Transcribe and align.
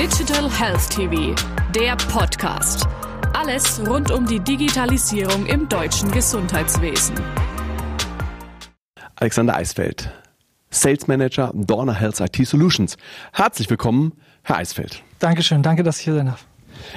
Digital 0.00 0.50
Health 0.50 0.88
TV, 0.88 1.34
der 1.74 1.94
Podcast. 1.94 2.86
Alles 3.34 3.86
rund 3.86 4.10
um 4.10 4.26
die 4.26 4.40
Digitalisierung 4.40 5.44
im 5.44 5.68
deutschen 5.68 6.10
Gesundheitswesen. 6.10 7.16
Alexander 9.16 9.56
Eisfeld, 9.56 10.10
Sales 10.70 11.06
Manager 11.06 11.52
Dorner 11.54 11.92
Health 11.92 12.18
IT 12.20 12.48
Solutions. 12.48 12.96
Herzlich 13.34 13.68
willkommen, 13.68 14.14
Herr 14.42 14.56
Eisfeld. 14.56 15.02
Dankeschön, 15.18 15.62
danke, 15.62 15.82
dass 15.82 15.98
ich 15.98 16.04
hier 16.04 16.14
sein 16.14 16.26
darf. 16.26 16.46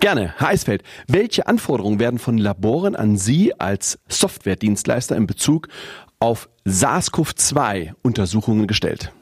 Gerne, 0.00 0.34
Herr 0.36 0.48
Eisfeld. 0.48 0.82
Welche 1.06 1.46
Anforderungen 1.46 2.00
werden 2.00 2.18
von 2.18 2.36
Laboren 2.36 2.96
an 2.96 3.16
Sie 3.16 3.54
als 3.60 4.00
Softwaredienstleister 4.08 5.14
in 5.14 5.28
Bezug 5.28 5.68
auf 6.18 6.48
SARS-CoV-2 6.64 7.92
Untersuchungen 8.02 8.66
gestellt? 8.66 9.12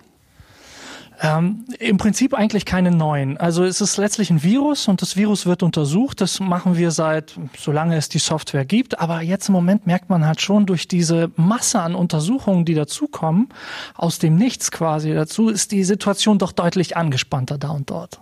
Ähm, 1.22 1.64
Im 1.78 1.96
Prinzip 1.96 2.34
eigentlich 2.34 2.66
keine 2.66 2.90
neuen. 2.90 3.38
Also 3.38 3.64
es 3.64 3.80
ist 3.80 3.96
letztlich 3.96 4.30
ein 4.30 4.42
Virus 4.42 4.86
und 4.86 5.00
das 5.00 5.16
Virus 5.16 5.46
wird 5.46 5.62
untersucht. 5.62 6.20
Das 6.20 6.40
machen 6.40 6.76
wir 6.76 6.90
seit, 6.90 7.38
solange 7.56 7.96
es 7.96 8.08
die 8.08 8.18
Software 8.18 8.64
gibt. 8.64 8.98
Aber 8.98 9.22
jetzt 9.22 9.48
im 9.48 9.52
Moment 9.52 9.86
merkt 9.86 10.10
man 10.10 10.26
halt 10.26 10.40
schon 10.40 10.66
durch 10.66 10.88
diese 10.88 11.30
Masse 11.36 11.80
an 11.80 11.94
Untersuchungen, 11.94 12.64
die 12.64 12.74
dazukommen, 12.74 13.48
aus 13.94 14.18
dem 14.18 14.36
Nichts 14.36 14.70
quasi 14.70 15.14
dazu, 15.14 15.48
ist 15.48 15.72
die 15.72 15.84
Situation 15.84 16.38
doch 16.38 16.52
deutlich 16.52 16.96
angespannter 16.96 17.56
da 17.56 17.70
und 17.70 17.88
dort. 17.88 18.20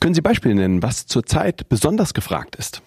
Können 0.00 0.14
Sie 0.14 0.20
Beispiele 0.20 0.54
nennen, 0.54 0.82
was 0.82 1.06
zurzeit 1.06 1.68
besonders 1.68 2.12
gefragt 2.12 2.56
ist? 2.56 2.82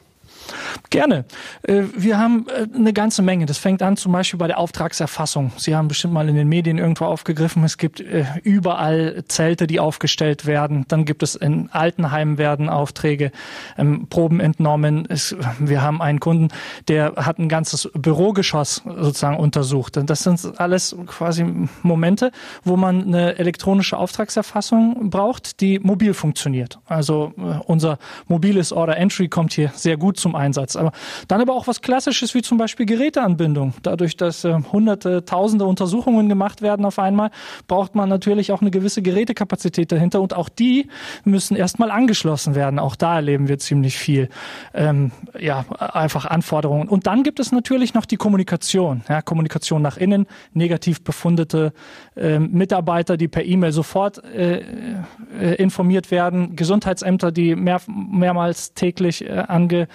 Gerne. 0.90 1.26
Äh, 1.64 1.84
wir 1.96 2.18
haben 2.18 2.46
äh, 2.48 2.68
eine 2.74 2.94
ganze 2.94 3.22
Menge. 3.22 3.46
Das 3.46 3.58
fängt 3.58 3.82
an 3.82 3.98
zum 3.98 4.12
Beispiel 4.12 4.38
bei 4.38 4.48
der 4.48 4.58
Auftragserfassung. 4.58 5.52
Sie 5.58 5.76
haben 5.76 5.88
bestimmt 5.88 6.14
mal 6.14 6.28
in 6.30 6.36
den 6.36 6.48
Medien 6.48 6.78
irgendwo 6.78 7.06
aufgegriffen, 7.06 7.64
es 7.64 7.78
gibt 7.78 8.00
äh, 8.00 8.26
überall 8.44 9.24
Zelte, 9.28 9.68
die 9.68 9.80
aufgestellt 9.80 10.46
werden. 10.46 10.86
Dann 10.88 11.06
gibt 11.06 11.24
es 11.24 11.36
in 11.36 11.70
Altenheimen 11.72 12.38
werden 12.38 12.70
Aufträge, 12.70 13.32
ähm, 13.78 14.08
Proben 14.10 14.40
entnommen. 14.40 15.08
wir 15.60 15.82
haben 15.82 16.02
einen 16.02 16.20
Kunden, 16.20 16.50
der 16.88 17.14
hat 17.18 17.40
ein 17.40 17.50
ganzes 17.50 17.90
Bürogeschoss 17.94 18.84
sozusagen 18.86 19.38
untersucht. 19.38 19.98
Das 20.06 20.24
sind 20.24 20.60
alles 20.60 20.96
quasi 21.08 21.46
Momente, 21.82 22.32
wo 22.64 22.78
man 22.78 23.04
eine 23.04 23.38
elektronische 23.38 23.98
Auftragserfassung 23.98 25.10
braucht, 25.10 25.62
die 25.62 25.80
mobil 25.80 26.14
funktioniert. 26.14 26.80
Also 26.86 27.34
unser 27.66 27.98
mobiles 28.28 28.72
Order 28.72 28.98
Entry 28.98 29.28
kommt 29.28 29.54
hier 29.54 29.72
sehr 29.76 29.98
gut 29.98 30.18
zum 30.18 30.36
Einsatz. 30.36 30.65
Aber 30.74 30.92
dann 31.28 31.42
aber 31.42 31.54
auch 31.54 31.68
was 31.68 31.82
Klassisches 31.82 32.34
wie 32.34 32.42
zum 32.42 32.58
Beispiel 32.58 32.86
Geräteanbindung. 32.86 33.74
Dadurch, 33.84 34.18
dass 34.18 34.44
äh, 34.44 34.58
hunderte, 34.72 35.26
tausende 35.26 35.66
Untersuchungen 35.66 36.30
gemacht 36.30 36.62
werden 36.62 36.86
auf 36.86 37.00
einmal, 37.00 37.32
braucht 37.68 37.96
man 37.96 38.10
natürlich 38.10 38.52
auch 38.52 38.62
eine 38.62 38.72
gewisse 38.72 39.02
Gerätekapazität 39.02 39.92
dahinter 39.92 40.22
und 40.22 40.34
auch 40.34 40.50
die 40.50 40.88
müssen 41.24 41.56
erstmal 41.56 41.92
angeschlossen 41.92 42.56
werden. 42.56 42.80
Auch 42.80 42.96
da 42.96 43.16
erleben 43.16 43.48
wir 43.48 43.60
ziemlich 43.60 43.98
viel, 43.98 44.30
ähm, 44.74 45.12
ja, 45.40 45.66
einfach 45.80 46.26
Anforderungen. 46.26 46.88
Und 46.88 47.08
dann 47.08 47.24
gibt 47.24 47.40
es 47.40 47.52
natürlich 47.52 47.94
noch 47.94 48.06
die 48.06 48.18
Kommunikation, 48.18 49.04
ja, 49.10 49.22
Kommunikation 49.22 49.82
nach 49.82 49.98
innen, 49.98 50.28
negativ 50.54 51.04
befundete 51.04 51.74
äh, 52.16 52.40
Mitarbeiter, 52.40 53.18
die 53.18 53.28
per 53.28 53.44
E-Mail 53.46 53.72
sofort 53.72 54.24
äh, 54.24 54.64
äh, 55.40 55.56
informiert 55.56 56.12
werden, 56.12 56.56
Gesundheitsämter, 56.56 57.32
die 57.32 57.56
mehr, 57.56 57.82
mehrmals 57.88 58.74
täglich 58.74 59.26
äh, 59.26 59.44
ange 59.48 59.88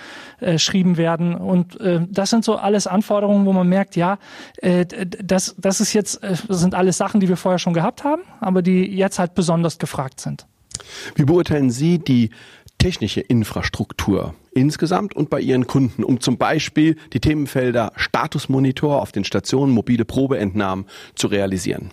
geschrieben 0.61 0.97
werden. 0.97 1.34
Und 1.34 1.80
äh, 1.80 2.00
das 2.08 2.30
sind 2.30 2.44
so 2.44 2.56
alles 2.56 2.86
Anforderungen, 2.86 3.47
wo 3.47 3.53
man 3.53 3.69
merkt, 3.69 3.97
ja, 3.97 4.19
äh, 4.58 4.86
das, 5.22 5.55
das 5.58 5.80
ist 5.80 5.92
jetzt, 5.94 6.22
äh, 6.22 6.36
das 6.47 6.61
sind 6.61 6.75
alles 6.75 6.98
Sachen, 6.98 7.20
die 7.20 7.28
wir 7.28 7.36
vorher 7.36 7.58
schon 7.58 7.75
gehabt 7.75 8.05
haben, 8.05 8.22
aber 8.41 8.62
die 8.62 8.84
jetzt 8.84 9.19
halt 9.19 9.34
besonders 9.34 9.78
gefragt 9.78 10.20
sind. 10.20 10.47
Wie 11.14 11.25
beurteilen 11.25 11.70
Sie 11.70 11.98
die 11.98 12.31
technische 12.78 13.20
Infrastruktur 13.20 14.34
insgesamt 14.55 15.14
und 15.14 15.31
bei 15.31 15.41
Ihren 15.41 15.66
Kunden, 15.66 16.05
um 16.05 16.20
zum 16.20 16.38
Beispiel 16.38 16.97
die 17.12 17.20
Themenfelder 17.20 17.92
Statusmonitor 17.97 19.00
auf 19.00 19.12
den 19.12 19.25
Stationen, 19.25 19.72
mobile 19.72 20.04
Probeentnahmen 20.04 20.87
zu 21.15 21.26
realisieren? 21.26 21.91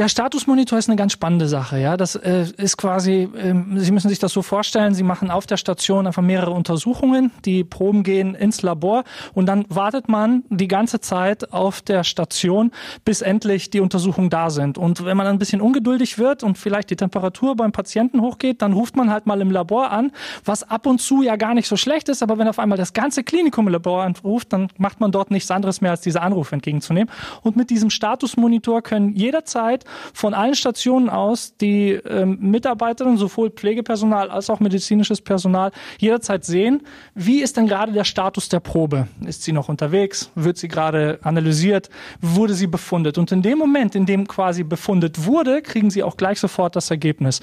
Der 0.00 0.08
Statusmonitor 0.08 0.78
ist 0.78 0.88
eine 0.88 0.96
ganz 0.96 1.12
spannende 1.12 1.46
Sache. 1.46 1.78
Ja, 1.78 1.98
das 1.98 2.14
äh, 2.14 2.46
ist 2.56 2.78
quasi, 2.78 3.28
äh, 3.36 3.54
Sie 3.76 3.92
müssen 3.92 4.08
sich 4.08 4.18
das 4.18 4.32
so 4.32 4.40
vorstellen. 4.40 4.94
Sie 4.94 5.02
machen 5.02 5.30
auf 5.30 5.46
der 5.46 5.58
Station 5.58 6.06
einfach 6.06 6.22
mehrere 6.22 6.52
Untersuchungen. 6.52 7.30
Die 7.44 7.64
Proben 7.64 8.02
gehen 8.02 8.34
ins 8.34 8.62
Labor 8.62 9.04
und 9.34 9.44
dann 9.44 9.66
wartet 9.68 10.08
man 10.08 10.42
die 10.48 10.68
ganze 10.68 11.00
Zeit 11.00 11.52
auf 11.52 11.82
der 11.82 12.02
Station, 12.02 12.70
bis 13.04 13.20
endlich 13.20 13.68
die 13.68 13.80
Untersuchungen 13.80 14.30
da 14.30 14.48
sind. 14.48 14.78
Und 14.78 15.04
wenn 15.04 15.18
man 15.18 15.26
ein 15.26 15.38
bisschen 15.38 15.60
ungeduldig 15.60 16.18
wird 16.18 16.44
und 16.44 16.56
vielleicht 16.56 16.88
die 16.88 16.96
Temperatur 16.96 17.54
beim 17.54 17.70
Patienten 17.70 18.22
hochgeht, 18.22 18.62
dann 18.62 18.72
ruft 18.72 18.96
man 18.96 19.10
halt 19.10 19.26
mal 19.26 19.42
im 19.42 19.50
Labor 19.50 19.90
an, 19.90 20.12
was 20.46 20.62
ab 20.62 20.86
und 20.86 21.02
zu 21.02 21.20
ja 21.20 21.36
gar 21.36 21.52
nicht 21.52 21.68
so 21.68 21.76
schlecht 21.76 22.08
ist. 22.08 22.22
Aber 22.22 22.38
wenn 22.38 22.48
auf 22.48 22.58
einmal 22.58 22.78
das 22.78 22.94
ganze 22.94 23.22
Klinikum 23.22 23.66
im 23.66 23.74
Labor 23.74 24.04
anruft, 24.04 24.54
dann 24.54 24.68
macht 24.78 24.98
man 24.98 25.12
dort 25.12 25.30
nichts 25.30 25.50
anderes 25.50 25.82
mehr, 25.82 25.90
als 25.90 26.00
diese 26.00 26.22
Anrufe 26.22 26.54
entgegenzunehmen. 26.54 27.12
Und 27.42 27.56
mit 27.56 27.68
diesem 27.68 27.90
Statusmonitor 27.90 28.80
können 28.80 29.14
jederzeit 29.14 29.80
Zeit 29.80 29.84
von 30.12 30.34
allen 30.34 30.54
Stationen 30.54 31.08
aus 31.08 31.56
die 31.56 31.92
ähm, 31.92 32.38
Mitarbeiterinnen, 32.40 33.18
sowohl 33.18 33.50
Pflegepersonal 33.50 34.30
als 34.30 34.50
auch 34.50 34.60
medizinisches 34.60 35.20
Personal, 35.20 35.72
jederzeit 35.98 36.44
sehen, 36.44 36.82
wie 37.14 37.40
ist 37.40 37.56
denn 37.56 37.66
gerade 37.66 37.92
der 37.92 38.04
Status 38.04 38.48
der 38.48 38.60
Probe? 38.60 39.08
Ist 39.24 39.42
sie 39.42 39.52
noch 39.52 39.68
unterwegs? 39.68 40.30
Wird 40.34 40.58
sie 40.58 40.68
gerade 40.68 41.18
analysiert? 41.22 41.90
Wurde 42.20 42.54
sie 42.54 42.66
befundet? 42.66 43.18
Und 43.18 43.32
in 43.32 43.42
dem 43.42 43.58
Moment, 43.58 43.94
in 43.94 44.06
dem 44.06 44.26
quasi 44.26 44.62
befundet 44.62 45.24
wurde, 45.26 45.62
kriegen 45.62 45.90
sie 45.90 46.02
auch 46.02 46.16
gleich 46.16 46.40
sofort 46.40 46.76
das 46.76 46.90
Ergebnis. 46.90 47.40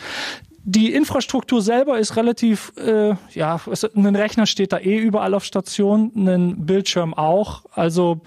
Die 0.69 0.93
Infrastruktur 0.93 1.61
selber 1.61 1.97
ist 1.97 2.17
relativ, 2.17 2.73
äh, 2.75 3.15
ja, 3.31 3.57
ein 3.95 4.15
Rechner 4.17 4.45
steht 4.45 4.73
da 4.73 4.79
eh 4.79 4.97
überall 4.97 5.33
auf 5.33 5.45
Station, 5.45 6.11
ein 6.13 6.65
Bildschirm 6.65 7.13
auch. 7.13 7.63
Also 7.71 8.19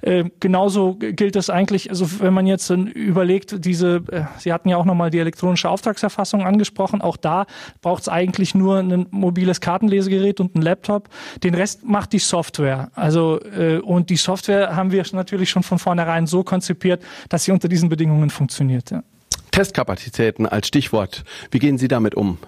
äh, 0.00 0.24
genauso 0.40 0.94
gilt 0.94 1.36
es 1.36 1.50
eigentlich, 1.50 1.90
also 1.90 2.20
wenn 2.20 2.32
man 2.32 2.46
jetzt 2.46 2.70
überlegt, 2.70 3.66
diese, 3.66 3.96
äh, 4.10 4.22
Sie 4.38 4.54
hatten 4.54 4.70
ja 4.70 4.78
auch 4.78 4.86
nochmal 4.86 5.10
die 5.10 5.18
elektronische 5.18 5.68
Auftragserfassung 5.68 6.46
angesprochen, 6.46 7.02
auch 7.02 7.18
da 7.18 7.44
braucht 7.82 8.04
es 8.04 8.08
eigentlich 8.08 8.54
nur 8.54 8.78
ein 8.78 9.06
mobiles 9.10 9.60
Kartenlesegerät 9.60 10.40
und 10.40 10.54
ein 10.54 10.62
Laptop. 10.62 11.10
Den 11.44 11.54
Rest 11.54 11.84
macht 11.84 12.14
die 12.14 12.20
Software. 12.20 12.90
Also 12.94 13.38
äh, 13.38 13.80
und 13.80 14.08
die 14.08 14.16
Software 14.16 14.74
haben 14.74 14.92
wir 14.92 15.04
natürlich 15.12 15.50
schon 15.50 15.62
von 15.62 15.78
vornherein 15.78 16.26
so 16.26 16.42
konzipiert, 16.42 17.02
dass 17.28 17.44
sie 17.44 17.52
unter 17.52 17.68
diesen 17.68 17.90
Bedingungen 17.90 18.30
funktioniert. 18.30 18.92
Ja. 18.92 19.02
Testkapazitäten 19.52 20.46
als 20.46 20.66
Stichwort. 20.66 21.22
Wie 21.52 21.60
gehen 21.60 21.78
Sie 21.78 21.88
damit 21.88 22.16
um? 22.16 22.38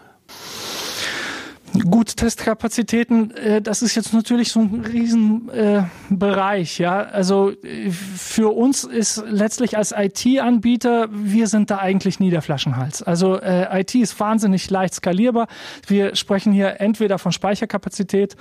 Gut, 1.82 2.16
Testkapazitäten, 2.16 3.32
äh, 3.32 3.60
das 3.60 3.82
ist 3.82 3.97
jetzt 3.97 4.15
natürlich 4.15 4.53
so 4.53 4.60
ein 4.60 4.84
Riesenbereich, 4.84 6.78
äh, 6.78 6.82
ja. 6.84 7.00
Also 7.03 7.50
äh, 7.50 7.91
für 7.91 8.54
uns 8.54 8.84
ist 8.84 9.25
letztlich 9.28 9.76
als 9.76 9.93
IT-Anbieter, 9.97 11.09
wir 11.10 11.48
sind 11.48 11.70
da 11.70 11.78
eigentlich 11.78 12.20
nie 12.20 12.31
der 12.31 12.43
Flaschenhals. 12.43 13.03
Also 13.03 13.41
IT 13.43 13.94
ist 13.97 14.19
wahnsinnig 14.20 14.70
leicht 14.70 14.94
skalierbar. 14.94 15.48
Wir 15.87 16.14
sprechen 16.14 16.53
hier 16.53 16.81
entweder 16.81 17.19
von 17.19 17.32
Speicherkapazität 17.32 18.37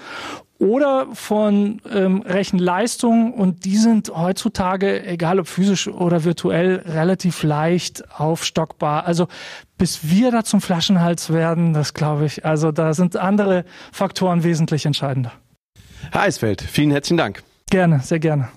oder 0.64 1.08
von 1.12 1.82
ähm, 1.92 2.22
Rechenleistung 2.22 3.34
und 3.34 3.66
die 3.66 3.76
sind 3.76 4.10
heutzutage, 4.16 5.06
egal 5.06 5.40
ob 5.40 5.48
physisch 5.48 5.90
oder 5.90 6.24
virtuell, 6.24 6.84
relativ 6.86 7.44
leicht 7.44 8.10
aufstockbar. 8.18 9.06
Also 9.06 9.28
bis 9.78 10.10
wir 10.10 10.32
da 10.32 10.46
zum 10.46 10.62
Flaschenhals 10.62 11.34
werden, 11.34 11.74
das 11.74 11.94
glaube 11.94 12.26
ich, 12.26 12.46
also 12.46 12.72
da 12.72 12.94
sind 12.94 13.18
andere 13.18 13.66
Faktoren 13.92 14.46
wesentlich 14.46 14.86
entscheidender. 14.86 15.34
Herr 16.12 16.22
Eisfeld, 16.22 16.62
vielen 16.62 16.92
herzlichen 16.92 17.18
Dank. 17.18 17.44
Gerne, 17.70 18.00
sehr 18.00 18.20
gerne. 18.20 18.48